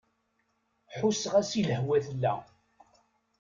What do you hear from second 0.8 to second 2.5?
Ḥusseɣ-as i lehwa tella.